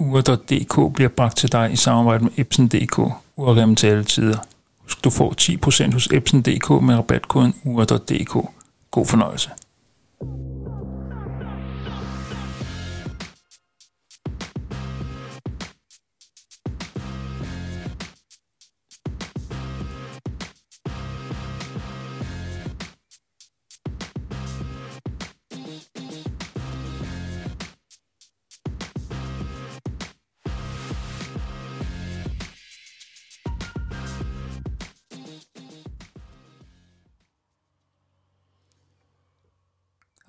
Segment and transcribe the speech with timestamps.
[0.00, 2.98] Ure.dk bliver bragt til dig i samarbejde med Epson.dk.
[3.36, 4.38] Urrem til alle tider.
[4.82, 5.34] Husk, du får
[5.88, 8.48] 10% hos Epson.dk med rabatkoden Ure.dk.
[8.90, 9.50] God fornøjelse.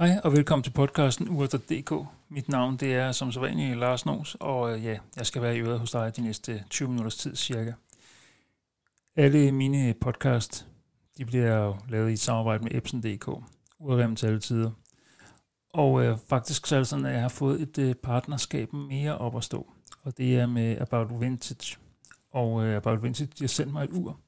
[0.02, 2.08] Hej og velkommen til podcasten Ur.dk.
[2.30, 5.59] Mit navn det er som sædvanligt Lars Nors, og øh, ja, jeg skal være i
[5.59, 7.73] øret hos dig de næste 20 minutters tid cirka.
[9.16, 10.68] Alle mine podcast,
[11.18, 13.28] de bliver jo lavet i et samarbejde med Epson.dk,
[13.80, 14.72] urrem til alle tider.
[15.73, 19.18] Og øh, faktisk så er det sådan, at jeg har fået et øh, partnerskab mere
[19.18, 19.73] op at stå,
[20.04, 21.78] og det er med About Vintage.
[22.31, 24.20] Og øh, About Vintage, de har sendt mig et ur,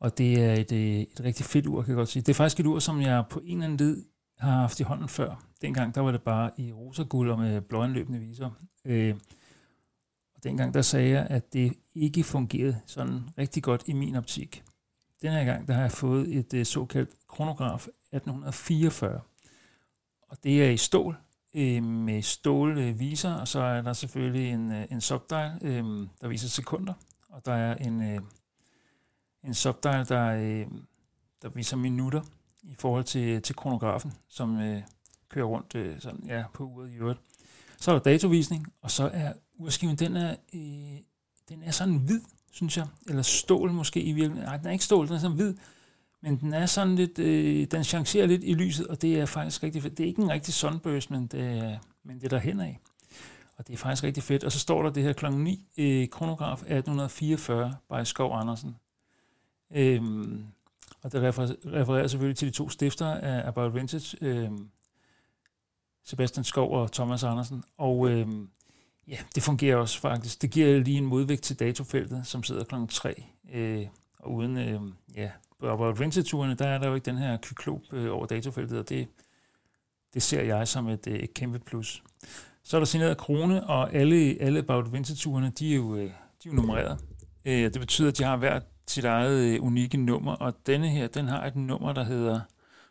[0.00, 2.22] og det er et, øh, et rigtig fedt ur, kan jeg godt sige.
[2.22, 4.11] Det er faktisk et ur, som jeg på en eller anden led
[4.42, 5.44] har haft i hånden før.
[5.62, 8.50] Dengang der var det bare i rosa guld og med blåanløbende viser.
[8.84, 9.14] Øh,
[10.34, 14.62] og dengang der sagde jeg, at det ikke fungerede sådan rigtig godt i min optik.
[15.22, 19.20] Den her gang der har jeg fået et øh, såkaldt kronograf 1844.
[20.28, 21.16] Og det er i stål
[21.54, 25.84] øh, med stålviser, øh, og så er der selvfølgelig en, øh, en subdial, øh,
[26.20, 26.94] der viser sekunder,
[27.28, 28.20] og der er en, øh,
[29.44, 30.66] en subdial, der, øh,
[31.42, 32.22] der viser minutter
[32.62, 34.82] i forhold til, til kronografen, som øh,
[35.28, 37.20] kører rundt øh, sådan, ja, på uret i øvrigt.
[37.78, 40.98] Så er der datovisning, og så er urskiven, den er, øh,
[41.48, 42.20] den er sådan hvid,
[42.52, 44.48] synes jeg, eller stål måske i virkeligheden.
[44.48, 45.54] Nej, den er ikke stål, den er sådan hvid,
[46.20, 49.62] men den er sådan lidt, øh, den chancerer lidt i lyset, og det er faktisk
[49.62, 49.98] rigtig fedt.
[49.98, 52.80] Det er ikke en rigtig sunburst, men det er, men det er der hen af.
[53.56, 54.44] Og det er faktisk rigtig fedt.
[54.44, 58.76] Og så står der det her klokken 9, øh, kronograf 1844 by Skov Andersen.
[59.70, 60.44] Øhm,
[61.02, 64.50] og det refererer selvfølgelig til de to stifter af About Vintage, øh,
[66.04, 67.64] Sebastian Skov og Thomas Andersen.
[67.78, 68.26] Og øh,
[69.08, 70.42] ja, det fungerer også faktisk.
[70.42, 72.74] Det giver lige en modvægt til datofeltet, som sidder kl.
[72.88, 73.24] 3.
[73.52, 73.86] Øh,
[74.18, 74.80] og uden, øh,
[75.14, 75.30] ja,
[75.60, 78.88] på About Vintage-turene, der er der jo ikke den her kyklop øh, over datofeltet, og
[78.88, 79.08] det,
[80.14, 82.02] det ser jeg som et, øh, et kæmpe plus.
[82.62, 86.08] Så er der signeret krone, og alle, alle About Vintage-turene, de er jo, øh, de
[86.08, 86.98] er jo nummereret.
[87.44, 91.06] Øh, det betyder, at de har hver sit eget øh, unikke nummer, og denne her,
[91.06, 92.40] den har et nummer, der hedder,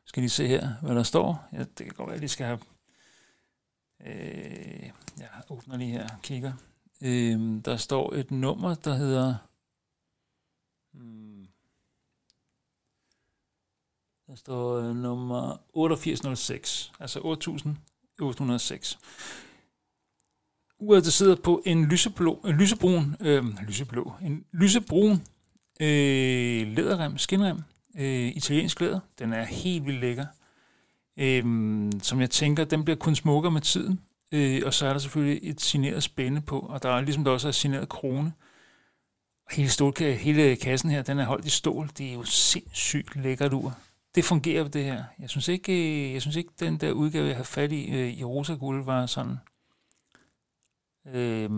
[0.05, 1.47] skal lige se her, hvad der står?
[1.53, 2.59] Ja, det kan godt være, at jeg skal have,
[4.05, 6.53] øh, jeg åbner lige her og kigger.
[7.01, 9.35] Øh, der står et nummer, der hedder,
[10.91, 11.47] hmm,
[14.27, 18.99] der står øh, nummer 8806, altså 8806.
[20.79, 25.21] Uret, der sidder på en lyseblå, en lysebrun, øh, lyseblå, en lysebrun
[25.81, 27.57] Øh, læderrem, skinrem,
[27.97, 28.99] øh, italiensk læder.
[29.19, 30.25] Den er helt vildt lækker.
[31.17, 31.43] Øh,
[32.01, 33.99] som jeg tænker, den bliver kun smukkere med tiden.
[34.31, 37.31] Øh, og så er der selvfølgelig et signeret spænde på, og der er ligesom der
[37.31, 38.33] også er signeret krone.
[39.51, 41.89] Hele, stål, hele kassen her, den er holdt i stål.
[41.97, 43.77] Det er jo sindssygt lækkert ur.
[44.15, 45.03] Det fungerer det her.
[45.19, 48.13] Jeg synes ikke, øh, jeg synes ikke den der udgave, jeg har fat i øh,
[48.13, 49.37] i rosa guld, var sådan...
[51.05, 51.49] Øh,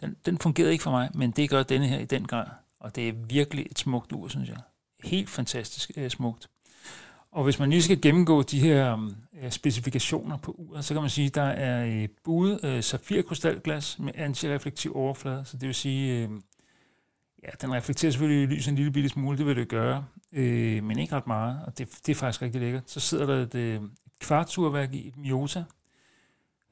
[0.00, 2.46] den, den fungerede ikke for mig, men det gør denne her i den grad.
[2.80, 4.58] Og det er virkelig et smukt ur, synes jeg.
[5.04, 6.48] Helt fantastisk øh, smukt.
[7.32, 11.00] Og hvis man lige skal gennemgå de her mm, øh, specifikationer på uret, så kan
[11.00, 15.44] man sige, at der er øh, buet øh, safirkrystalglas med antireflektiv overflade.
[15.44, 16.30] Så det vil sige, øh,
[17.42, 20.98] ja, den reflekterer selvfølgelig lys en lille bitte smule, det vil det gøre, øh, men
[20.98, 22.90] ikke ret meget, og det, det er faktisk rigtig lækkert.
[22.90, 25.64] Så sidder der et, øh, et kvartsurværk i et Miota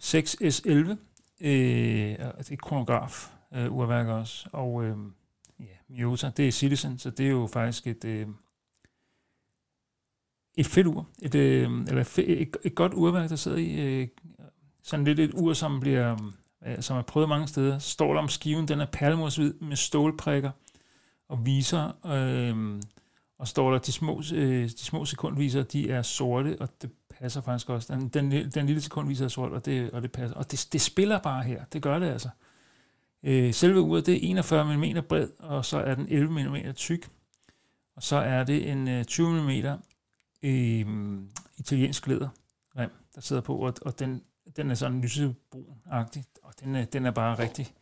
[0.03, 0.97] 6S11,
[1.41, 2.17] øh,
[2.51, 4.97] et kronograf øh, urværk også, og øh,
[5.61, 8.27] ja, Miota, det er Citizen, så det er jo faktisk et, øh,
[10.57, 11.09] et fedt ur.
[11.23, 14.01] Et, øh, eller et, et godt urværk, der sidder i.
[14.01, 14.09] Øh,
[14.83, 16.33] sådan lidt et ur, som bliver
[16.67, 17.79] øh, som er prøvet mange steder.
[17.79, 20.51] Stål står om skiven, den er perlemorshvid med stålprikker
[21.29, 22.07] og viser.
[22.07, 22.83] Øh,
[23.39, 27.41] og står der, de små, øh, de små sekundviser, de er sorte, og det passer
[27.41, 27.95] faktisk også.
[27.95, 30.37] Den, den, den lille sekundviser er sort, og det, og det passer.
[30.37, 31.65] Og det, det spiller bare her.
[31.65, 32.29] Det gør det altså.
[32.29, 32.48] Øh,
[33.23, 37.09] Øh, selve uret det er 41 mm bred, og så er den 11 mm tyk.
[37.97, 39.51] Og så er det en øh, 20 mm
[40.43, 40.87] øh,
[41.57, 44.23] italiensk læderrem, der sidder på, og, og den,
[44.57, 47.75] den er sådan lysebrun-agtig, og den er, den er bare rigtig,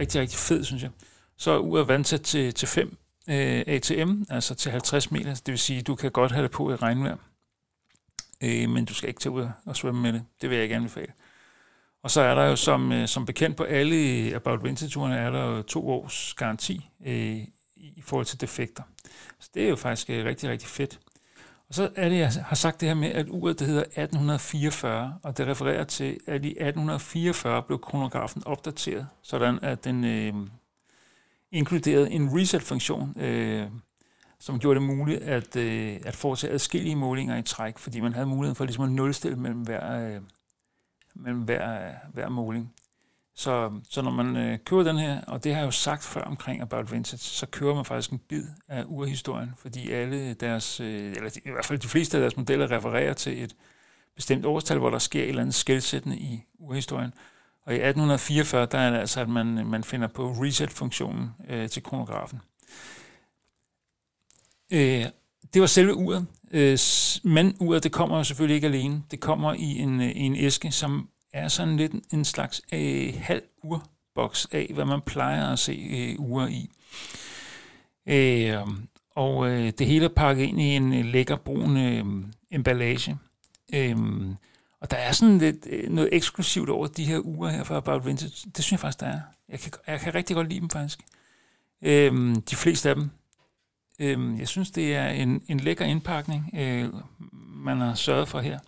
[0.00, 0.90] rigtig, rigtig fed, synes jeg.
[1.36, 2.96] Så er uret vandsat til, til 5
[3.28, 6.70] øh, ATM, altså til 50 meter, det vil sige, du kan godt have det på
[6.70, 7.16] i regnvejr,
[8.40, 10.24] øh, men du skal ikke tage ud og svømme med det.
[10.40, 11.12] Det vil jeg ikke anbefale.
[12.02, 15.44] Og så er der jo som, øh, som bekendt på alle About Vintage-turene, er der
[15.44, 17.36] jo to års garanti øh,
[17.76, 18.82] i forhold til defekter.
[19.38, 21.00] Så det er jo faktisk øh, rigtig, rigtig fedt.
[21.68, 25.14] Og så er det, jeg har sagt det her med, at uret det hedder 1844,
[25.22, 30.34] og det refererer til, at i 1844 blev kronografen opdateret, sådan at den øh,
[31.52, 33.66] inkluderede en reset-funktion, øh,
[34.40, 38.26] som gjorde det muligt at, øh, at foretage adskillige målinger i træk, fordi man havde
[38.26, 40.20] muligheden for ligesom at nulstille mellem hver, øh,
[41.18, 42.72] mellem hver, hver måling.
[43.34, 46.22] Så, så når man øh, kører den her, og det har jeg jo sagt før
[46.22, 51.12] omkring About Vintage, så kører man faktisk en bid af urhistorien, fordi alle deres, øh,
[51.16, 53.56] eller de, i hvert fald de fleste af deres modeller refererer til et
[54.14, 57.14] bestemt årstal, hvor der sker et eller andet skældsættende i urhistorien.
[57.64, 61.82] Og i 1844, der er det altså, at man, man finder på reset-funktionen øh, til
[61.82, 62.40] kronografen.
[64.72, 65.06] Øh,
[65.54, 66.78] det var selve uret, øh,
[67.24, 69.02] men uret det kommer jo selvfølgelig ikke alene.
[69.10, 73.42] Det kommer i en, øh, en æske, som er sådan lidt en slags øh, halv
[73.62, 76.70] urboks af, hvad man plejer at se øh, ure i.
[78.06, 78.58] Øh,
[79.10, 82.04] og øh, det hele er pakket ind i en øh, lækker brun øh,
[82.50, 83.18] emballage.
[83.74, 83.96] Øh,
[84.80, 88.06] og der er sådan lidt øh, noget eksklusivt over de her uger her fra About
[88.06, 88.50] Vintage.
[88.56, 89.20] Det synes jeg faktisk, der er.
[89.48, 91.00] Jeg kan, jeg kan rigtig godt lide dem faktisk.
[91.82, 93.10] Øh, de fleste af dem.
[93.98, 96.88] Øh, jeg synes, det er en, en lækker indpakning, øh,
[97.64, 98.58] man har sørget for her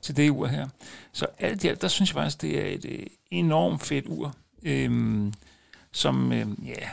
[0.00, 0.68] til det ur her.
[1.12, 4.34] Så alt i alt, der synes jeg faktisk, det er et øh, enormt fedt ur,
[4.62, 5.32] øh,
[5.92, 6.88] som, øh, ja,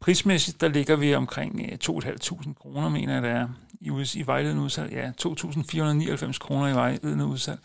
[0.00, 3.48] prismæssigt, der ligger vi omkring øh, 2.500 kroner, mener jeg, det er,
[3.80, 4.92] i, i vejledende udsalg.
[4.92, 7.58] Ja, 2.499 kroner i vejledende udsalg.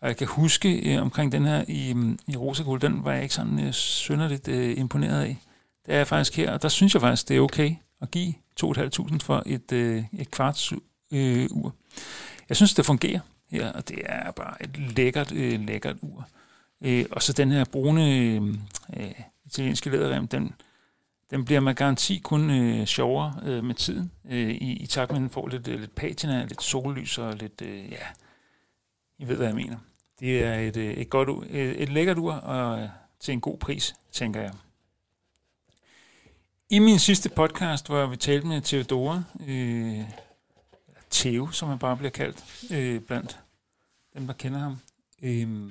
[0.00, 3.22] Og jeg kan huske øh, omkring den her i, mm, i Rosagul, den var jeg
[3.22, 5.38] ikke sådan øh, synderligt øh, imponeret af.
[5.86, 8.34] Det er jeg faktisk her, og der synes jeg faktisk, det er okay at give
[8.64, 10.72] 2.500 for et, øh, et kvarts
[11.12, 11.74] øh, ur.
[12.48, 13.20] Jeg synes, det fungerer
[13.50, 16.28] her, og det er bare et lækkert, øh, lækkert ur.
[16.80, 18.42] Øh, og så den her brune øh,
[18.96, 19.12] øh,
[19.44, 20.52] italienske læderrem, den,
[21.30, 25.18] den bliver med garanti kun øh, sjovere øh, med tiden, øh, i, i takt med,
[25.18, 28.06] at den får lidt, øh, lidt patina, lidt sollys og lidt, øh, ja,
[29.18, 29.76] I ved, hvad jeg mener.
[30.20, 32.88] Det er et, øh, et, godt, et, et lækkert ur, og øh,
[33.20, 34.52] til en god pris, tænker jeg.
[36.72, 40.00] I min sidste podcast, hvor vi talte med Theodora, øh,
[41.10, 43.40] Theo, som han bare bliver kaldt, øh, blandt
[44.14, 44.76] dem, der kender ham,
[45.22, 45.70] øh,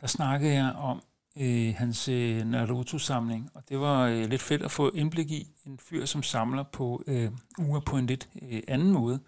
[0.00, 1.02] der snakkede jeg om
[1.36, 5.78] øh, hans øh, Naruto-samling, og det var øh, lidt fedt at få indblik i en
[5.78, 9.20] fyr, som samler på øh, uger på en lidt øh, anden måde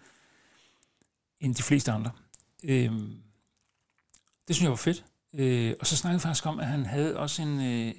[1.39, 2.11] end de fleste andre.
[2.63, 2.91] Øh,
[4.47, 5.05] det synes jeg var fedt.
[5.33, 7.93] Øh, og så snakkede vi faktisk om, at han havde også en, øh,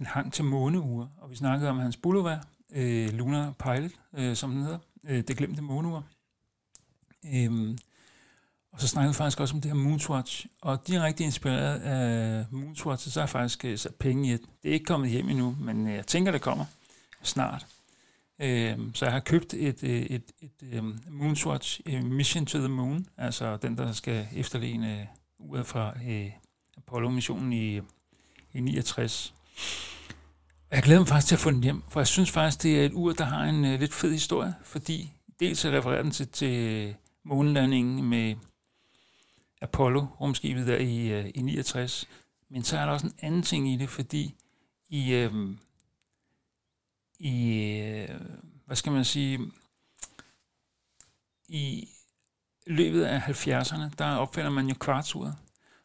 [0.00, 2.40] en hang til måneure, og vi snakkede om hans Bulova,
[2.72, 6.02] øh, Lunar Pilot, øh, som den hedder, øh, det glemte måneur.
[7.34, 7.78] Øhm,
[8.72, 13.10] og så snakkede vi faktisk også om det her Moonswatch, og direkte inspireret af Moonswatch,
[13.10, 14.40] så har jeg faktisk øh, sat penge i det.
[14.62, 16.64] Det er ikke kommet hjem endnu, men øh, jeg tænker, det kommer
[17.22, 17.66] snart.
[18.38, 22.58] Øhm, så jeg har købt et, øh, et, et, et um, Moonswatch øh, Mission to
[22.58, 25.06] the Moon, altså den, der skal efterligne øh,
[25.38, 26.32] uret fra uh,
[26.76, 27.80] Apollo-missionen i,
[28.52, 29.34] i 69.
[30.70, 32.86] Jeg glæder mig faktisk til at få den hjem, for jeg synes faktisk, det er
[32.86, 36.54] et ur, der har en uh, lidt fed historie, fordi dels refererer den til, til
[36.54, 36.94] øh,
[37.24, 38.34] månelandingen med
[39.62, 42.08] Apollo-rumskibet der i, uh, i 69,
[42.48, 44.34] men så er der også en anden ting i det, fordi
[44.88, 45.50] i, uh,
[47.18, 47.60] i
[48.10, 48.16] uh,
[48.66, 49.40] hvad skal man sige,
[51.48, 51.88] i
[52.66, 55.34] løbet af 70'erne, der opfinder man jo kvartsuret,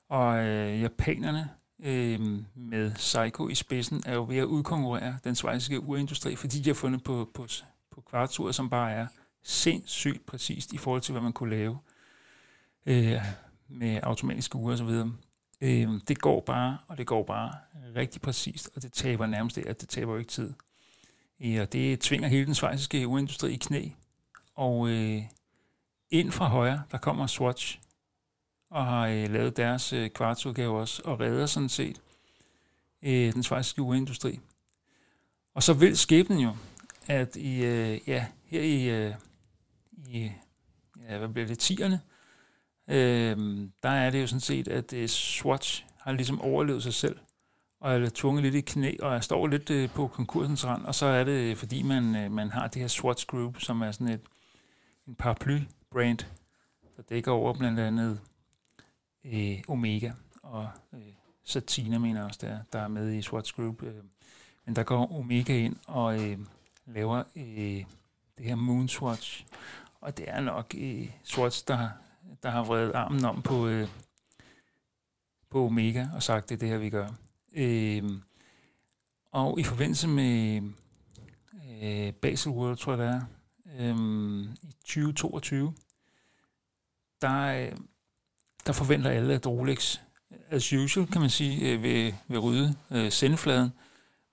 [0.10, 1.50] og uh, japanerne
[1.81, 2.19] øh,
[2.55, 6.73] med Seiko i spidsen er jo ved at udkonkurrere den svejsiske urindustri, fordi de har
[6.73, 7.47] fundet på, på,
[7.91, 9.07] på kvartur, som bare er
[9.43, 11.77] sindssygt præcist i forhold til, hvad man kunne lave
[12.85, 13.21] øh,
[13.67, 15.03] med automatiske ure osv.
[15.61, 17.53] Øh, det går bare, og det går bare
[17.95, 20.53] rigtig præcist, og det taber nærmest det, at det taber jo ikke tid.
[21.43, 23.89] Øh, og det tvinger hele den svejsiske urindustri i knæ.
[24.55, 25.21] Og øh,
[26.09, 27.79] ind fra højre, der kommer Swatch,
[28.72, 32.01] og har øh, lavet deres øh, kvartsudgave også, og redder sådan set
[33.01, 34.40] øh, den svejsiske urindustri.
[35.54, 36.56] Og så vil skæbnen jo,
[37.08, 39.13] at i, øh, ja, her i, øh,
[40.08, 40.32] i
[41.10, 42.01] ja, hvad bliver det, tierne,
[42.88, 47.20] øh, der er det jo sådan set, at øh, Swatch har ligesom overlevet sig selv,
[47.80, 50.96] og er tvunget lidt i knæ, og jeg står lidt øh, på konkursens rand, og
[50.96, 53.92] så er det, øh, fordi man, øh, man har det her Swatch Group, som er
[53.92, 54.22] sådan et
[55.08, 56.18] en paraply-brand,
[56.98, 58.20] der dækker over blandt andet
[59.25, 60.12] øh, Omega
[60.44, 61.13] og øh,
[61.44, 63.84] Satina, mener jeg også, der, der er med i Swatch Group.
[63.84, 64.04] Øh.
[64.66, 66.40] Men der går Omega ind og øh,
[66.86, 67.84] laver øh,
[68.38, 69.46] det her Moonswatch,
[70.01, 71.90] og det er nok øh, Swatch, der,
[72.44, 73.88] der har vredet armen om på, øh,
[75.50, 77.10] på Omega og sagt, det er det her, vi gør.
[77.54, 78.04] Øh,
[79.32, 80.62] og i forbindelse med
[81.82, 83.22] øh, Basel World, tror jeg det er,
[83.80, 85.74] øh, i 2022,
[87.22, 87.78] der, øh,
[88.65, 90.00] der forventer alle, at Rolex,
[90.50, 93.70] as usual, kan man sige, øh, vil, vil rydde øh, sendefladen.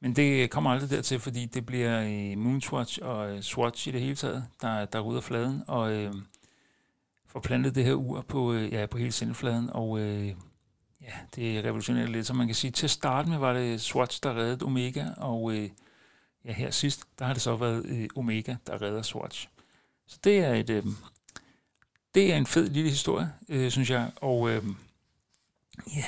[0.01, 4.01] Men det kommer aldrig dertil, fordi det bliver øh, Moonswatch og øh, Swatch i det
[4.01, 6.15] hele taget, der, der rydder fladen og øh,
[7.27, 9.71] får plantet det her ur på, øh, ja, på hele sendefladen.
[9.71, 10.27] Og øh,
[11.01, 14.23] ja, det revolutionerer lidt, så man kan sige, til at starte med var det Swatch,
[14.23, 15.71] der reddede Omega, og øh,
[16.45, 19.49] ja, her sidst, der har det så været øh, Omega, der redder Swatch.
[20.07, 20.71] Så det er et...
[20.71, 20.85] Øh,
[22.15, 24.63] det er en fed lille historie, øh, synes jeg, og øh,
[25.97, 26.05] ja,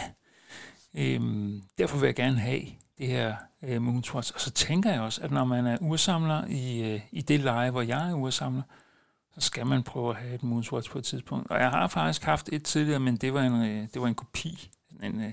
[0.95, 2.63] øh, derfor vil jeg gerne have
[2.99, 4.33] det her øh, Moonswatch.
[4.35, 7.71] Og så tænker jeg også, at når man er ursamler i, øh, i det leje,
[7.71, 8.63] hvor jeg er ursamler,
[9.35, 11.51] så skal man prøve at have et Moonswatch på et tidspunkt.
[11.51, 14.15] Og jeg har faktisk haft et tidligere, men det var en, øh, det var en
[14.15, 14.71] kopi,
[15.03, 15.33] en, øh,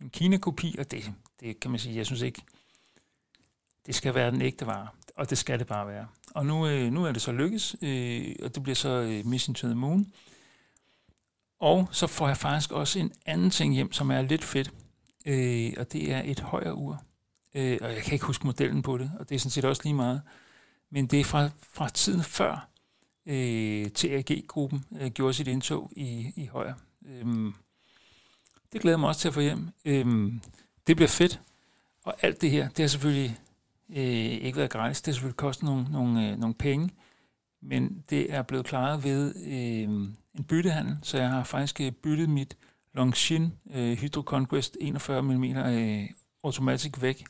[0.00, 2.42] en Kina-kopi, og det, det kan man sige, jeg synes ikke,
[3.86, 6.06] det skal være den ægte vare, og det skal det bare være.
[6.34, 9.54] Og nu, øh, nu er det så lykkes, øh, og det bliver så øh, Mission
[9.54, 10.12] to the Moon.
[11.60, 14.72] Og så får jeg faktisk også en anden ting hjem, som er lidt fedt,
[15.26, 17.02] øh, og det er et højere ur.
[17.54, 19.82] Øh, og jeg kan ikke huske modellen på det, og det er sådan set også
[19.84, 20.22] lige meget.
[20.90, 22.68] Men det er fra, fra tiden før
[23.26, 26.74] øh, TAG-gruppen øh, gjorde sit indtog i, i højre.
[27.06, 27.52] Øh,
[28.72, 29.68] det glæder mig også til at få hjem.
[29.84, 30.32] Øh,
[30.86, 31.40] det bliver fedt.
[32.04, 33.38] Og alt det her, det har selvfølgelig
[33.90, 33.96] øh,
[34.46, 35.02] ikke været gratis.
[35.02, 36.90] Det har selvfølgelig kostet nogle, nogle, øh, nogle penge,
[37.62, 42.30] men det er blevet klaret ved øh, en byttehandel, så jeg har faktisk øh, byttet
[42.30, 42.56] mit
[42.94, 46.08] Longshin øh, Hydro Conquest 41 mm øh,
[46.44, 47.24] automatic væk,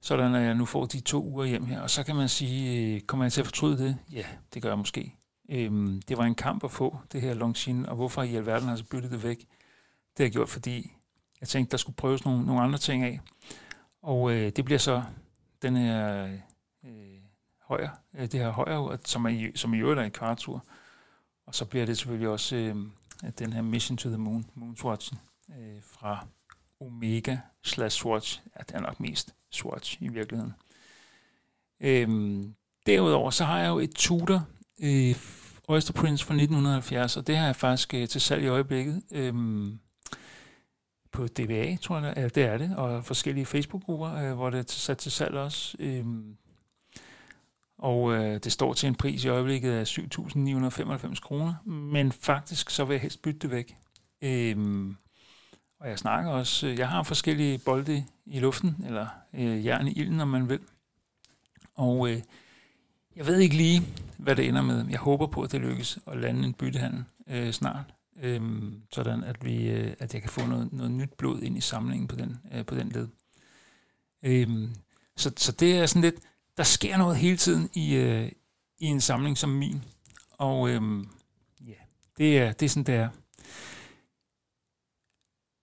[0.00, 1.80] sådan at jeg nu får de to uger hjem her.
[1.80, 3.98] Og så kan man sige, øh, kommer jeg til at fortryde det?
[4.12, 5.14] Ja, det gør jeg måske.
[5.50, 8.74] Øhm, det var en kamp at få det her Longshin, og hvorfor i alverden har
[8.74, 9.38] jeg så byttet det væk?
[9.38, 10.92] Det har jeg gjort, fordi
[11.40, 13.20] jeg tænkte, der skulle prøves nogle, nogle andre ting af.
[14.02, 15.02] Og øh, det bliver så
[15.62, 16.24] den her
[16.84, 17.20] øh,
[17.62, 20.64] højre, øh, det her højre, som, er, som i øvrigt er i kvartur.
[21.46, 22.76] Og så bliver det selvfølgelig også øh,
[23.38, 25.18] den her Mission to the Moon, Moonswatchen,
[25.50, 26.26] øh, fra
[26.80, 28.42] Omega slash Swatch.
[28.58, 30.54] Ja, det er nok mest Swatch i virkeligheden.
[31.80, 32.54] Øhm,
[32.86, 34.46] derudover så har jeg jo et Tudor
[34.82, 35.16] øh,
[35.68, 39.02] Oyster Prince fra 1970, og det har jeg faktisk øh, til salg i øjeblikket.
[39.10, 39.78] Øhm,
[41.12, 44.64] på DBA, tror jeg, ja, det er det, og forskellige Facebook-grupper, øh, hvor det er
[44.66, 45.76] sat til salg også.
[45.80, 46.04] Øh,
[47.78, 52.84] og øh, det står til en pris i øjeblikket af 7.995 kroner, men faktisk så
[52.84, 53.76] vil jeg helst bytte det væk.
[54.22, 54.86] Øh,
[55.80, 59.92] og jeg snakker også, øh, jeg har forskellige bolde i luften, eller øh, jern i
[59.92, 60.60] ilden, om man vil.
[61.74, 62.20] Og øh,
[63.16, 63.82] jeg ved ikke lige,
[64.18, 64.86] hvad det ender med.
[64.90, 69.44] Jeg håber på, at det lykkes at lande en byttehandel øh, snart øhm, sådan at,
[69.44, 72.38] vi, øh, at jeg kan få noget, noget nyt blod ind i samlingen på den,
[72.52, 73.08] øh, på den led.
[74.22, 74.74] Øhm,
[75.16, 76.14] så, så det er sådan lidt,
[76.56, 78.32] der sker noget hele tiden i, øh,
[78.78, 79.84] i en samling som min,
[80.32, 81.08] og øhm,
[81.66, 81.74] ja,
[82.18, 83.08] det er, det er sådan, det er.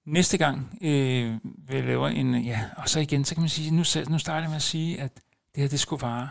[0.06, 3.72] Næste gang øh, vil jeg lave en, ja, og så igen, så kan man sige,
[3.72, 5.15] nu, nu starter jeg med at sige, at
[5.56, 6.29] det her, det skulle vare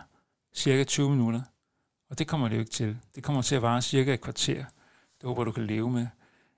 [0.54, 1.42] cirka 20 minutter.
[2.10, 2.98] Og det kommer det jo ikke til.
[3.14, 4.64] Det kommer til at vare cirka et kvarter.
[5.20, 6.06] Det håber du kan leve med.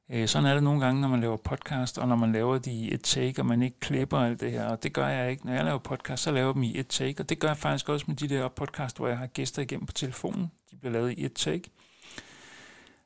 [0.09, 2.73] Øh, sådan er det nogle gange, når man laver podcast, og når man laver de
[2.73, 4.67] i et take, og man ikke klipper alt det her.
[4.67, 5.47] Og det gør jeg ikke.
[5.47, 7.57] Når jeg laver podcast, så laver jeg dem i et take, og det gør jeg
[7.57, 10.51] faktisk også med de der podcast, hvor jeg har gæster igennem på telefonen.
[10.71, 11.71] De bliver lavet i et take.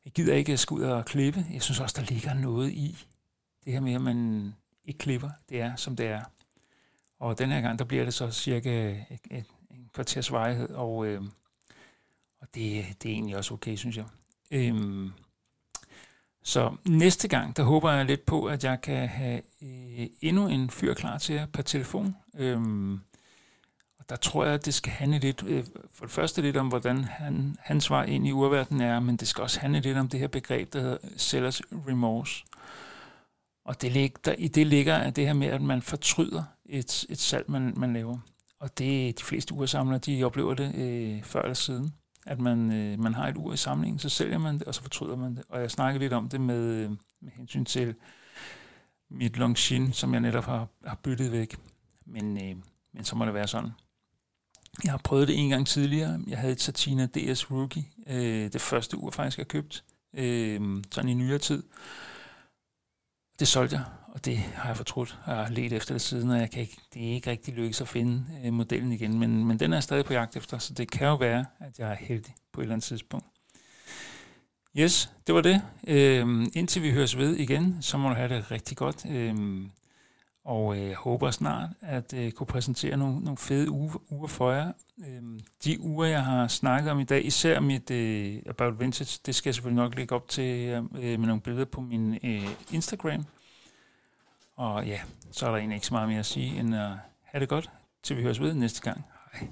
[0.04, 1.46] Jeg gider ikke at skulle ud og klippe.
[1.52, 3.06] Jeg synes også, der ligger noget i
[3.64, 5.30] det her med, at man ikke klipper.
[5.48, 6.22] Det er, som det er.
[7.18, 11.06] Og den her gang, der bliver det så cirka et, et, en kvarters vejhed, og,
[11.06, 11.22] øh,
[12.40, 14.04] og det, det er egentlig også okay, synes jeg.
[14.50, 15.10] Øh,
[16.44, 20.70] så næste gang, der håber jeg lidt på, at jeg kan have øh, endnu en
[20.70, 22.16] fyr klar til jer per telefon.
[22.34, 23.00] Øhm,
[23.98, 26.68] og der tror jeg, at det skal handle lidt, øh, for det første lidt om,
[26.68, 30.08] hvordan han, hans vej ind i urverdenen er, men det skal også handle lidt om
[30.08, 32.44] det her begreb, der hedder sellers remorse.
[33.64, 37.06] Og det lig, der, i det ligger at det her med, at man fortryder et,
[37.08, 38.18] et salg, man, man laver.
[38.60, 41.92] Og det de fleste ursamlere, de oplever det øh, før eller siden
[42.26, 44.82] at man, øh, man har et ur i samlingen, så sælger man det, og så
[44.82, 45.44] fortryder man det.
[45.48, 46.90] Og jeg snakkede lidt om det med, øh,
[47.20, 47.94] med hensyn til
[49.10, 51.56] mit Longines, som jeg netop har, har byttet væk.
[52.06, 52.56] Men, øh,
[52.92, 53.70] men så må det være sådan.
[54.84, 56.20] Jeg har prøvet det en gang tidligere.
[56.26, 61.10] Jeg havde et Satina DS Rookie, øh, det første ur faktisk, jeg købt, øh, sådan
[61.10, 61.62] i nyere tid.
[63.38, 65.18] Det solgte jeg, og det har jeg fortrudt.
[65.26, 67.80] Jeg har let efter det siden, og jeg kan ikke, det er ikke rigtig lykkes
[67.80, 69.18] at finde øh, modellen igen.
[69.18, 71.78] Men, men den er jeg stadig på jagt efter, så det kan jo være, at
[71.78, 73.26] jeg er heldig på et eller andet tidspunkt.
[74.76, 75.62] Yes, det var det.
[75.86, 79.06] Øhm, indtil vi høres ved igen, så må du have det rigtig godt.
[79.10, 79.70] Øhm,
[80.44, 84.72] og øh, håber snart at øh, kunne præsentere nogle, nogle fede uger, uger for jer.
[85.06, 89.34] Øhm, de uger, jeg har snakket om i dag, især mit øh, About Vintage, det
[89.34, 93.24] skal jeg selvfølgelig nok lægge op til øh, med nogle billeder på min øh, Instagram.
[94.56, 95.00] Og ja,
[95.32, 96.90] så er der egentlig ikke så meget mere at sige, end at
[97.22, 97.70] have det godt,
[98.02, 99.04] til vi høres ved næste gang.
[99.32, 99.48] Hej.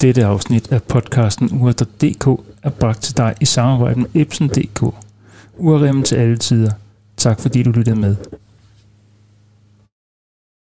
[0.00, 2.26] Dette afsnit af podcasten Ure.dk
[2.62, 4.94] er bragt til dig i samarbejde med Epson.dk.
[5.56, 6.70] Urremmen til alle tider.
[7.16, 8.16] Tak fordi du lyttede med.